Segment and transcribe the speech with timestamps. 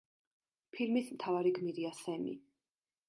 [0.77, 2.35] ფილმის მთვარი გმირია სემი.